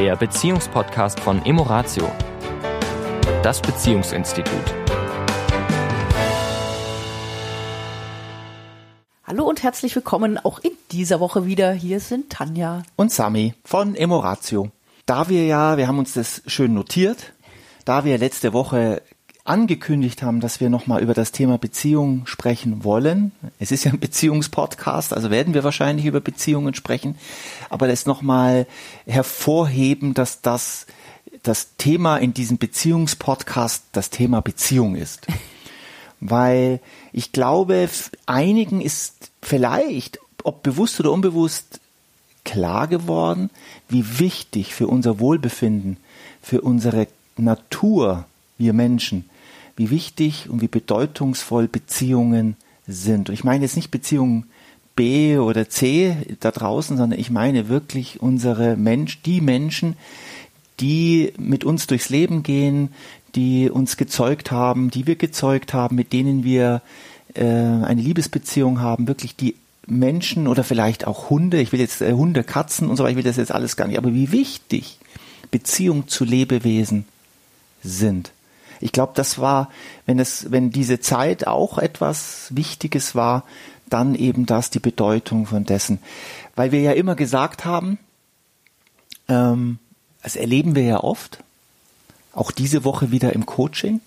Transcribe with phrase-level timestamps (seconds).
[0.00, 2.10] der Beziehungspodcast von Emoratio,
[3.42, 4.74] das Beziehungsinstitut.
[9.26, 11.72] Hallo und herzlich willkommen auch in dieser Woche wieder.
[11.72, 14.70] Hier sind Tanja und Sami von Emoratio.
[15.04, 17.34] Da wir ja, wir haben uns das schön notiert,
[17.84, 19.02] da wir letzte Woche
[19.50, 23.32] angekündigt haben, dass wir nochmal über das Thema Beziehung sprechen wollen.
[23.58, 27.16] Es ist ja ein Beziehungspodcast, also werden wir wahrscheinlich über Beziehungen sprechen,
[27.68, 28.66] aber das nochmal
[29.06, 30.86] hervorheben, dass das
[31.42, 35.26] das Thema in diesem Beziehungspodcast das Thema Beziehung ist.
[36.20, 36.80] Weil
[37.12, 37.88] ich glaube,
[38.26, 41.80] einigen ist vielleicht, ob bewusst oder unbewusst,
[42.44, 43.50] klar geworden,
[43.88, 45.96] wie wichtig für unser Wohlbefinden,
[46.42, 48.26] für unsere Natur,
[48.58, 49.29] wir Menschen,
[49.80, 53.30] wie wichtig und wie bedeutungsvoll Beziehungen sind.
[53.30, 54.44] Und ich meine jetzt nicht Beziehungen
[54.94, 59.96] B oder C da draußen, sondern ich meine wirklich unsere Mensch, die Menschen,
[60.80, 62.90] die mit uns durchs Leben gehen,
[63.34, 66.82] die uns gezeugt haben, die wir gezeugt haben, mit denen wir
[67.32, 69.54] äh, eine Liebesbeziehung haben, wirklich die
[69.86, 73.16] Menschen oder vielleicht auch Hunde, ich will jetzt äh, Hunde, Katzen und so weiter, ich
[73.16, 74.98] will das jetzt alles gar nicht, aber wie wichtig
[75.50, 77.06] Beziehung zu Lebewesen
[77.82, 78.32] sind.
[78.80, 79.70] Ich glaube, das war,
[80.06, 83.44] wenn es, wenn diese Zeit auch etwas Wichtiges war,
[83.88, 85.98] dann eben das die Bedeutung von dessen.
[86.54, 87.98] Weil wir ja immer gesagt haben,
[89.28, 89.78] ähm,
[90.22, 91.42] das erleben wir ja oft,
[92.32, 94.00] auch diese Woche wieder im Coaching,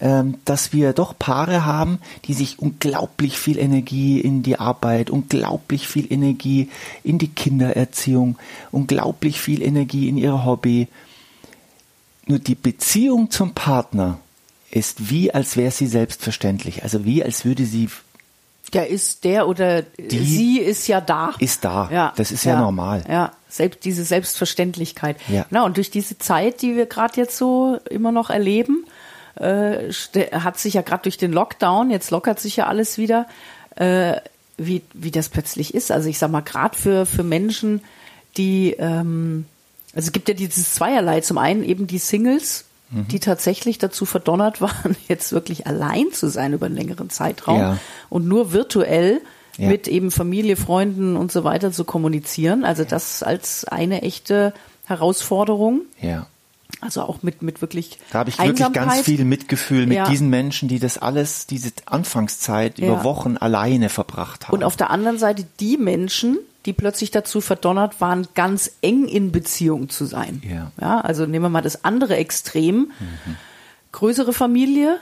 [0.00, 5.88] ähm, dass wir doch Paare haben, die sich unglaublich viel Energie in die Arbeit, unglaublich
[5.88, 6.68] viel Energie
[7.02, 8.36] in die Kindererziehung,
[8.72, 10.88] unglaublich viel Energie in ihr Hobby
[12.26, 14.18] nur die Beziehung zum Partner
[14.70, 16.82] ist wie, als wäre sie selbstverständlich.
[16.82, 17.88] Also wie, als würde sie.
[18.72, 21.34] Der ist der oder die sie ist ja da.
[21.38, 21.88] Ist da.
[21.90, 22.12] Ja.
[22.16, 23.04] Das ist ja, ja normal.
[23.08, 23.32] Ja.
[23.48, 25.16] Selbst diese Selbstverständlichkeit.
[25.28, 25.46] Ja.
[25.50, 28.84] Na, und durch diese Zeit, die wir gerade jetzt so immer noch erleben,
[29.36, 29.92] äh,
[30.32, 33.26] hat sich ja gerade durch den Lockdown, jetzt lockert sich ja alles wieder,
[33.76, 34.16] äh,
[34.58, 35.92] wie, wie das plötzlich ist.
[35.92, 37.82] Also ich sag mal, gerade für, für Menschen,
[38.36, 39.46] die ähm,
[39.96, 41.22] also es gibt ja dieses Zweierlei.
[41.22, 43.08] Zum einen eben die Singles, mhm.
[43.08, 47.78] die tatsächlich dazu verdonnert waren, jetzt wirklich allein zu sein über einen längeren Zeitraum ja.
[48.10, 49.22] und nur virtuell
[49.56, 49.68] ja.
[49.68, 52.64] mit eben Familie, Freunden und so weiter zu kommunizieren.
[52.64, 54.52] Also das als eine echte
[54.84, 55.80] Herausforderung.
[56.00, 56.26] Ja.
[56.82, 57.98] Also auch mit, mit wirklich.
[58.12, 60.08] Da habe ich wirklich ganz viel Mitgefühl mit ja.
[60.10, 64.54] diesen Menschen, die das alles, diese Anfangszeit über Wochen alleine verbracht haben.
[64.54, 69.32] Und auf der anderen Seite die Menschen, die plötzlich dazu verdonnert waren, ganz eng in
[69.32, 70.42] Beziehung zu sein.
[70.48, 70.72] Ja.
[70.80, 72.90] ja also nehmen wir mal das andere Extrem.
[72.98, 73.36] Mhm.
[73.92, 74.98] Größere Familie,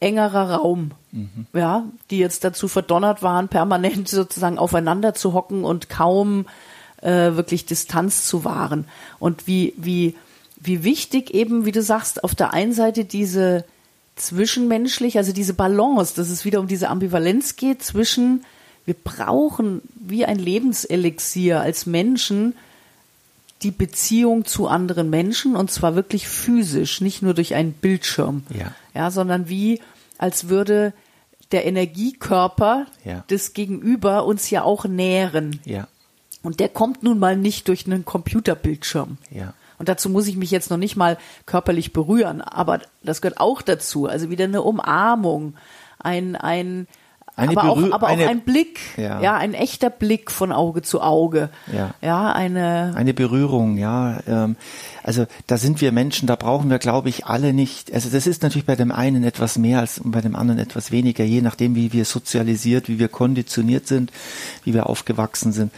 [0.00, 0.92] engerer Raum.
[1.12, 1.46] Mhm.
[1.52, 6.46] Ja, die jetzt dazu verdonnert waren, permanent sozusagen aufeinander zu hocken und kaum
[7.02, 8.86] äh, wirklich Distanz zu wahren.
[9.18, 10.14] Und wie, wie,
[10.56, 13.64] wie wichtig eben, wie du sagst, auf der einen Seite diese
[14.16, 18.44] zwischenmenschlich, also diese Balance, dass es wieder um diese Ambivalenz geht zwischen
[18.86, 22.54] wir brauchen wie ein Lebenselixier als Menschen
[23.62, 28.72] die Beziehung zu anderen Menschen und zwar wirklich physisch, nicht nur durch einen Bildschirm, ja,
[28.92, 29.80] ja sondern wie
[30.18, 30.92] als würde
[31.52, 33.24] der Energiekörper ja.
[33.30, 35.60] des Gegenüber uns ja auch nähren.
[35.64, 35.88] Ja.
[36.42, 39.18] Und der kommt nun mal nicht durch einen Computerbildschirm.
[39.30, 39.54] Ja.
[39.78, 43.62] Und dazu muss ich mich jetzt noch nicht mal körperlich berühren, aber das gehört auch
[43.62, 44.06] dazu.
[44.06, 45.54] Also wieder eine Umarmung,
[45.98, 46.86] ein, ein,
[47.36, 49.20] eine aber auch, aber auch eine, ein Blick, ja.
[49.20, 49.36] ja.
[49.36, 51.50] ein echter Blick von Auge zu Auge.
[51.72, 54.20] Ja, ja eine eine Berührung, ja.
[54.28, 54.56] Ähm,
[55.02, 57.92] also da sind wir Menschen, da brauchen wir, glaube ich, alle nicht.
[57.92, 61.24] Also das ist natürlich bei dem einen etwas mehr als bei dem anderen etwas weniger,
[61.24, 64.12] je nachdem, wie wir sozialisiert, wie wir konditioniert sind,
[64.62, 65.72] wie wir aufgewachsen sind.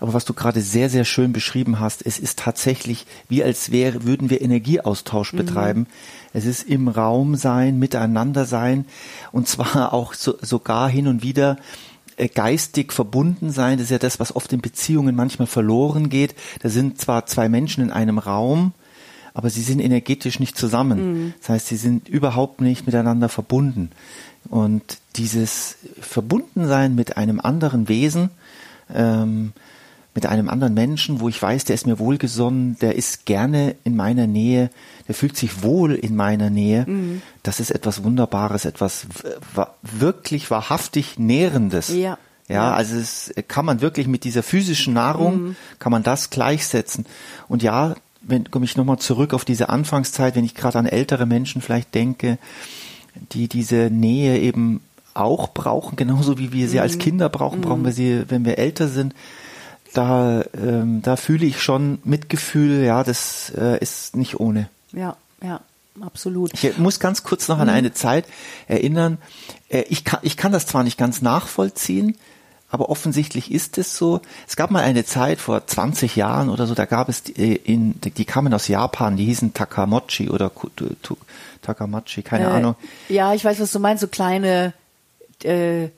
[0.00, 4.04] Aber was du gerade sehr, sehr schön beschrieben hast, es ist tatsächlich wie als wäre,
[4.04, 5.38] würden wir Energieaustausch mhm.
[5.38, 5.86] betreiben.
[6.32, 8.86] Es ist im Raum sein, miteinander sein
[9.32, 11.56] und zwar auch so, sogar hin und wieder
[12.16, 13.78] äh, geistig verbunden sein.
[13.78, 16.34] Das ist ja das, was oft in Beziehungen manchmal verloren geht.
[16.60, 18.72] Da sind zwar zwei Menschen in einem Raum,
[19.34, 21.12] aber sie sind energetisch nicht zusammen.
[21.12, 21.34] Mhm.
[21.40, 23.90] Das heißt, sie sind überhaupt nicht miteinander verbunden.
[24.48, 28.30] Und dieses Verbundensein mit einem anderen Wesen,
[28.92, 29.52] ähm,
[30.18, 33.94] mit einem anderen Menschen, wo ich weiß, der ist mir wohlgesonnen, der ist gerne in
[33.94, 34.68] meiner Nähe,
[35.06, 36.86] der fühlt sich wohl in meiner Nähe.
[36.88, 37.22] Mhm.
[37.44, 39.06] Das ist etwas Wunderbares, etwas
[39.82, 41.90] wirklich wahrhaftig Nährendes.
[41.94, 42.18] Ja.
[42.48, 45.56] Ja, also es kann man wirklich mit dieser physischen Nahrung, mhm.
[45.78, 47.06] kann man das gleichsetzen.
[47.46, 51.26] Und ja, wenn komme ich nochmal zurück auf diese Anfangszeit, wenn ich gerade an ältere
[51.26, 52.38] Menschen vielleicht denke,
[53.30, 54.80] die diese Nähe eben
[55.14, 56.82] auch brauchen, genauso wie wir sie mhm.
[56.82, 57.96] als Kinder brauchen, brauchen wir mhm.
[57.96, 59.14] sie, wenn wir älter sind
[59.94, 64.68] da, ähm, da fühle ich schon Mitgefühl, ja, das äh, ist nicht ohne.
[64.92, 65.60] Ja, ja,
[66.00, 66.52] absolut.
[66.54, 67.74] Ich muss ganz kurz noch an mhm.
[67.74, 68.26] eine Zeit
[68.66, 69.18] erinnern.
[69.68, 72.16] Äh, ich, kann, ich kann das zwar nicht ganz nachvollziehen,
[72.70, 74.20] aber offensichtlich ist es so.
[74.46, 77.54] Es gab mal eine Zeit vor 20 Jahren oder so, da gab es die, äh,
[77.54, 80.50] in, die kamen aus Japan, die hießen Takamochi oder
[81.62, 82.76] Takamachi, keine äh, Ahnung.
[83.08, 84.74] Ja, ich weiß, was du meinst, so kleine
[85.44, 85.88] äh,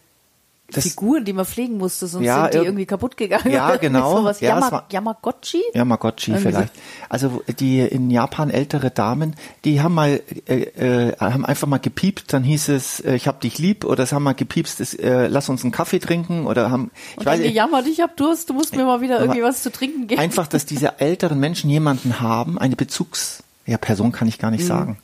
[0.72, 3.50] das, Figuren, die man pflegen musste, sonst ja, sind die irgendwie kaputt gegangen.
[3.50, 4.18] Ja, genau.
[4.18, 4.40] Sowas.
[4.40, 5.62] Ja, Yama, Yamagotchi?
[5.74, 6.74] Yamagotchi irgendwie vielleicht.
[6.74, 6.80] So.
[7.08, 9.34] Also die in Japan ältere Damen,
[9.64, 13.40] die haben mal äh, äh, haben einfach mal gepiept, dann hieß es, äh, ich hab
[13.40, 16.90] dich lieb, oder es haben mal gepiepst, äh, lass uns einen Kaffee trinken, oder haben
[17.12, 19.70] ich Und weiß, gejammert, ich hab Durst, du musst mir mal wieder irgendwie was zu
[19.70, 20.20] trinken geben.
[20.20, 24.64] Einfach, dass diese älteren Menschen jemanden haben, eine Bezugs, ja Person kann ich gar nicht
[24.64, 24.68] mhm.
[24.68, 24.98] sagen,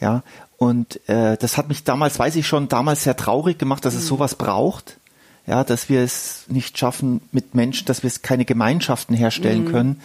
[0.00, 0.22] ja.
[0.58, 4.00] Und äh, das hat mich damals, weiß ich schon, damals sehr traurig gemacht, dass mhm.
[4.00, 4.98] es sowas braucht
[5.46, 9.72] ja, dass wir es nicht schaffen mit Menschen, dass wir es keine Gemeinschaften herstellen mhm.
[9.72, 10.02] können.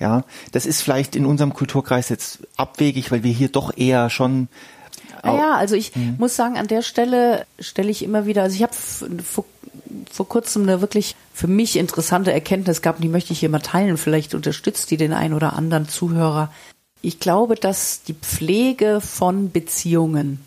[0.00, 4.48] Ja, das ist vielleicht in unserem Kulturkreis jetzt abwegig, weil wir hier doch eher schon
[5.22, 6.16] naja, also ich mhm.
[6.18, 9.44] muss sagen, an der Stelle stelle ich immer wieder, also ich habe vor,
[10.10, 13.98] vor kurzem eine wirklich für mich interessante Erkenntnis gehabt, die möchte ich hier mal teilen,
[13.98, 16.50] vielleicht unterstützt die den einen oder anderen Zuhörer.
[17.02, 20.40] Ich glaube, dass die Pflege von Beziehungen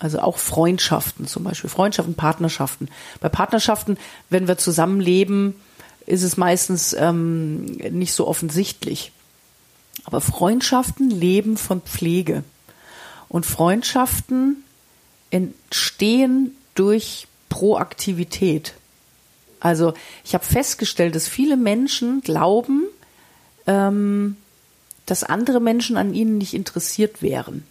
[0.00, 2.88] also auch Freundschaften zum Beispiel, Freundschaften, Partnerschaften.
[3.20, 3.98] Bei Partnerschaften,
[4.30, 5.54] wenn wir zusammenleben,
[6.06, 9.12] ist es meistens ähm, nicht so offensichtlich.
[10.04, 12.42] Aber Freundschaften leben von Pflege.
[13.28, 14.64] Und Freundschaften
[15.30, 18.74] entstehen durch Proaktivität.
[19.60, 19.92] Also
[20.24, 22.86] ich habe festgestellt, dass viele Menschen glauben,
[23.66, 24.36] ähm,
[25.04, 27.64] dass andere Menschen an ihnen nicht interessiert wären.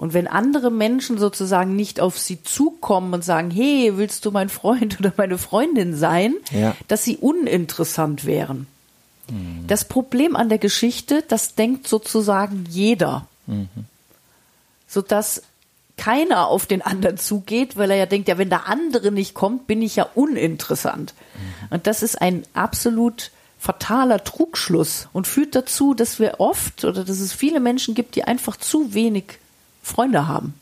[0.00, 4.48] Und wenn andere Menschen sozusagen nicht auf sie zukommen und sagen, hey, willst du mein
[4.48, 6.74] Freund oder meine Freundin sein, ja.
[6.88, 8.66] dass sie uninteressant wären.
[9.28, 9.66] Mhm.
[9.66, 13.26] Das Problem an der Geschichte, das denkt sozusagen jeder.
[13.46, 13.68] Mhm.
[14.88, 15.42] Sodass
[15.98, 19.66] keiner auf den anderen zugeht, weil er ja denkt, ja, wenn der andere nicht kommt,
[19.66, 21.12] bin ich ja uninteressant.
[21.12, 21.74] Mhm.
[21.74, 27.20] Und das ist ein absolut fataler Trugschluss und führt dazu, dass wir oft oder dass
[27.20, 29.38] es viele Menschen gibt, die einfach zu wenig
[29.90, 30.54] Freunde haben.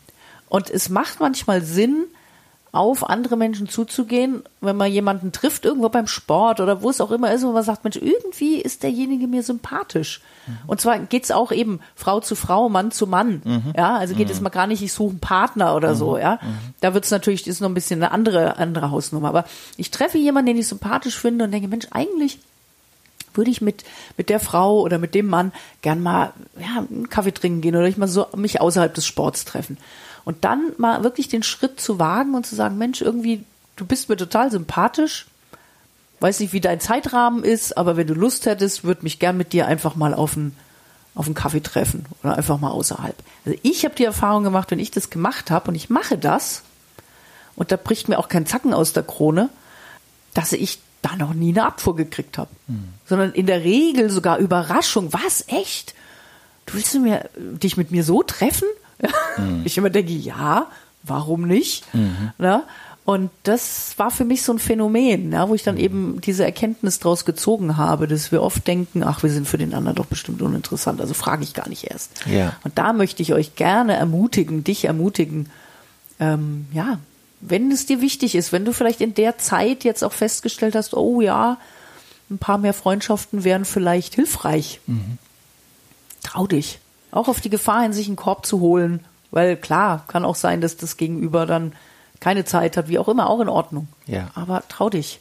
[0.49, 2.07] Und es macht manchmal Sinn,
[2.73, 7.11] auf andere Menschen zuzugehen, wenn man jemanden trifft, irgendwo beim Sport oder wo es auch
[7.11, 10.21] immer ist, wo man sagt, Mensch, irgendwie ist derjenige mir sympathisch.
[10.47, 10.59] Mhm.
[10.67, 13.41] Und zwar geht es auch eben Frau zu Frau, Mann zu Mann.
[13.45, 13.73] Mhm.
[13.77, 14.33] Ja, also geht mhm.
[14.35, 16.21] es mal gar nicht, ich suche einen Partner oder so, mhm.
[16.21, 16.39] ja.
[16.43, 16.75] Mhm.
[16.81, 19.29] Da wird es natürlich, ist noch ein bisschen eine andere, andere Hausnummer.
[19.29, 19.45] Aber
[19.79, 22.39] ich treffe jemanden, den ich sympathisch finde und denke, Mensch, eigentlich
[23.35, 23.85] würde ich mit,
[24.17, 25.53] mit der Frau oder mit dem Mann
[25.83, 29.45] gern mal ja, einen Kaffee trinken gehen oder ich mal so mich außerhalb des Sports
[29.45, 29.79] treffen.
[30.25, 33.45] Und dann mal wirklich den Schritt zu wagen und zu sagen, Mensch, irgendwie,
[33.77, 35.27] du bist mir total sympathisch.
[36.21, 39.53] Weiß nicht, wie dein Zeitrahmen ist, aber wenn du Lust hättest, würde mich gern mit
[39.53, 40.57] dir einfach mal auf einen,
[41.15, 43.17] auf einen Kaffee treffen oder einfach mal außerhalb.
[43.47, 46.63] Also ich habe die Erfahrung gemacht, wenn ich das gemacht habe und ich mache das,
[47.59, 49.51] und da bricht mir auch kein Zacken aus der Krone,
[50.33, 52.51] dass ich da noch nie eine Abfuhr gekriegt habe.
[52.67, 52.89] Mhm.
[53.07, 55.13] Sondern in der Regel sogar Überraschung.
[55.13, 55.45] Was?
[55.49, 55.95] Echt?
[56.67, 58.69] Du willst du mir, dich mit mir so treffen?
[59.39, 59.63] Mhm.
[59.65, 60.67] Ich immer denke, ja,
[61.05, 61.93] warum nicht?
[61.95, 62.33] Mhm.
[62.39, 62.65] Na?
[63.05, 65.81] Und das war für mich so ein Phänomen, ja, wo ich dann mhm.
[65.81, 69.73] eben diese Erkenntnis daraus gezogen habe, dass wir oft denken, ach, wir sind für den
[69.73, 72.27] anderen doch bestimmt uninteressant, also frage ich gar nicht erst.
[72.27, 72.57] Ja.
[72.65, 75.49] Und da möchte ich euch gerne ermutigen, dich ermutigen,
[76.21, 76.99] ähm, ja,
[77.41, 80.95] wenn es dir wichtig ist, wenn du vielleicht in der Zeit jetzt auch festgestellt hast,
[80.95, 81.59] oh ja,
[82.31, 84.81] ein paar mehr Freundschaften wären vielleicht hilfreich.
[84.87, 85.19] Mhm.
[86.23, 86.79] Trau dich.
[87.11, 89.05] Auch auf die Gefahr hin, sich einen Korb zu holen.
[89.31, 91.73] Weil klar, kann auch sein, dass das Gegenüber dann
[92.21, 93.89] keine Zeit hat, wie auch immer, auch in Ordnung.
[94.07, 94.31] Ja.
[94.35, 95.21] Aber trau dich.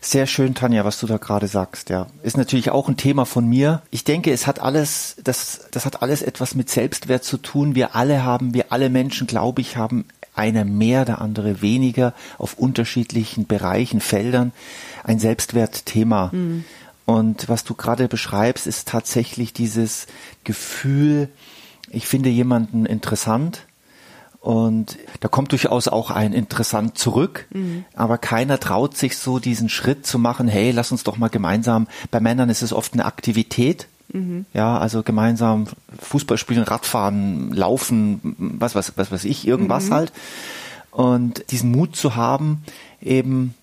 [0.00, 2.06] Sehr schön, Tanja, was du da gerade sagst, ja.
[2.22, 3.82] Ist natürlich auch ein Thema von mir.
[3.90, 7.74] Ich denke, es hat alles, das, das hat alles etwas mit Selbstwert zu tun.
[7.74, 10.04] Wir alle haben, wir alle Menschen, glaube ich, haben
[10.38, 14.52] einer mehr, der andere weniger, auf unterschiedlichen Bereichen, Feldern,
[15.04, 16.30] ein Selbstwertthema.
[16.32, 16.64] Mhm.
[17.04, 20.06] Und was du gerade beschreibst, ist tatsächlich dieses
[20.44, 21.28] Gefühl,
[21.90, 23.66] ich finde jemanden interessant
[24.40, 27.84] und da kommt durchaus auch ein interessant zurück, mhm.
[27.94, 31.88] aber keiner traut sich so diesen Schritt zu machen, hey, lass uns doch mal gemeinsam,
[32.10, 34.46] bei Männern ist es oft eine Aktivität, Mhm.
[34.54, 35.66] Ja, also gemeinsam
[36.00, 39.94] Fußball spielen, Radfahren, laufen, was, was, was weiß ich, irgendwas mhm.
[39.94, 40.12] halt.
[40.90, 42.64] Und diesen Mut zu haben,
[43.00, 43.54] eben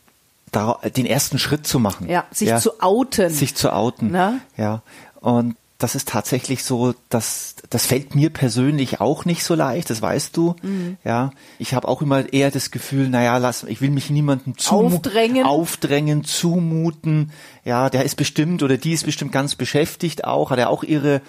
[0.52, 2.08] da, den ersten Schritt zu machen.
[2.10, 3.30] Ja, sich ja, zu outen.
[3.30, 4.10] Sich zu outen.
[4.12, 4.40] Na?
[4.56, 4.82] Ja.
[5.20, 10.01] Und das ist tatsächlich so, dass das fällt mir persönlich auch nicht so leicht, das
[10.01, 10.55] weißt du.
[10.62, 10.98] Mhm.
[11.03, 15.46] Ja, ich habe auch immer eher das Gefühl, naja, lass, ich will mich niemandem aufdrängen.
[15.46, 17.32] aufdrängen, zumuten.
[17.65, 21.22] Ja, der ist bestimmt oder die ist bestimmt ganz beschäftigt auch, hat er auch ihre,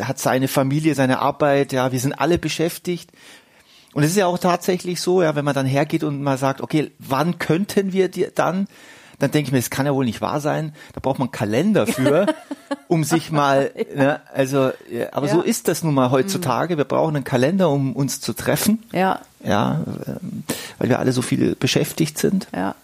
[0.00, 1.72] hat seine Familie, seine Arbeit.
[1.72, 3.10] Ja, wir sind alle beschäftigt.
[3.92, 6.60] Und es ist ja auch tatsächlich so, ja, wenn man dann hergeht und mal sagt,
[6.60, 8.66] okay, wann könnten wir dir dann?
[9.18, 10.74] Dann denke ich mir, das kann ja wohl nicht wahr sein.
[10.92, 12.26] Da braucht man einen Kalender für,
[12.88, 15.34] um sich mal, ne, also, ja, aber ja.
[15.34, 16.76] so ist das nun mal heutzutage.
[16.76, 18.82] Wir brauchen einen Kalender, um uns zu treffen.
[18.92, 19.20] Ja.
[19.44, 20.44] Ja, ähm,
[20.78, 22.48] weil wir alle so viel beschäftigt sind.
[22.54, 22.74] Ja.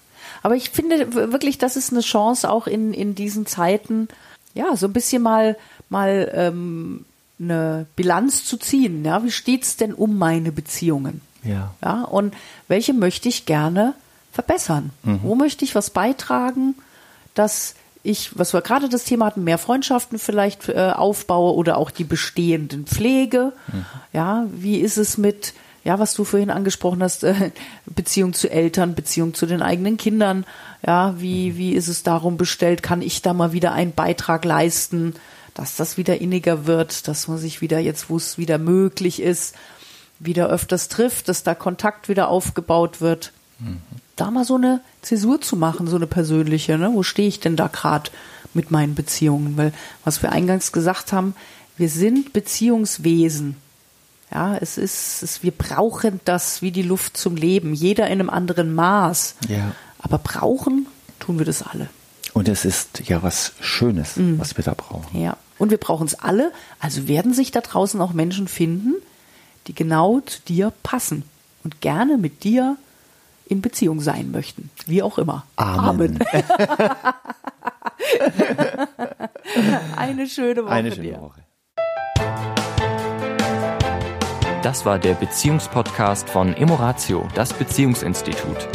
[0.43, 4.09] Aber ich finde wirklich, das ist eine Chance auch in, in diesen Zeiten,
[4.55, 5.57] ja, so ein bisschen mal,
[5.89, 7.05] mal, ähm,
[7.41, 9.05] eine Bilanz zu ziehen.
[9.05, 11.23] Ja, wie steht's denn um meine Beziehungen?
[11.43, 11.75] Ja.
[11.83, 12.35] Ja, und
[12.69, 13.95] welche möchte ich gerne
[14.33, 14.91] verbessern?
[15.03, 15.21] Mhm.
[15.23, 16.75] Wo möchte ich was beitragen,
[17.35, 21.91] dass ich, was wir gerade das Thema hatten, mehr Freundschaften vielleicht äh, aufbaue oder auch
[21.91, 23.53] die bestehenden Pflege.
[23.73, 23.85] Mhm.
[24.13, 25.53] Ja, wie ist es mit,
[25.85, 27.51] ja, was du vorhin angesprochen hast, äh,
[27.87, 30.47] Beziehung zu Eltern, Beziehung zu den eigenen Kindern.
[30.87, 31.57] Ja, wie, mhm.
[31.59, 32.83] wie ist es darum bestellt?
[32.83, 35.15] Kann ich da mal wieder einen Beitrag leisten,
[35.53, 39.55] dass das wieder inniger wird, dass man sich wieder jetzt, wo es wieder möglich ist,
[40.19, 43.33] wieder öfters trifft, dass da Kontakt wieder aufgebaut wird.
[43.59, 43.83] Mhm
[44.21, 46.91] da mal so eine Zäsur zu machen, so eine persönliche, ne?
[46.93, 48.11] Wo stehe ich denn da gerade
[48.55, 49.57] mit meinen Beziehungen?
[49.57, 49.73] Weil,
[50.05, 51.35] was wir eingangs gesagt haben,
[51.77, 53.57] wir sind Beziehungswesen.
[54.33, 58.31] Ja, es ist, es, wir brauchen das wie die Luft zum Leben, jeder in einem
[58.31, 59.35] anderen Maß.
[59.49, 59.73] Ja.
[59.99, 60.87] Aber brauchen
[61.19, 61.89] tun wir das alle.
[62.33, 64.39] Und es ist ja was Schönes, mhm.
[64.39, 65.21] was wir da brauchen.
[65.21, 65.37] Ja.
[65.59, 66.53] Und wir brauchen es alle.
[66.79, 68.95] Also werden sich da draußen auch Menschen finden,
[69.67, 71.25] die genau zu dir passen
[71.65, 72.77] und gerne mit dir
[73.51, 74.71] in Beziehung sein möchten.
[74.87, 75.45] Wie auch immer.
[75.57, 75.89] Amen.
[75.89, 76.19] Amen.
[79.97, 80.73] Eine schöne Woche.
[80.73, 81.21] Eine schöne dir.
[81.21, 81.41] Woche.
[84.63, 88.69] Das war der Beziehungspodcast von Emoratio, das Beziehungsinstitut.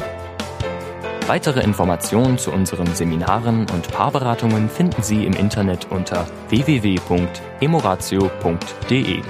[1.27, 9.21] Weitere Informationen zu unseren Seminaren und Paarberatungen finden Sie im Internet unter www.emoratio.de.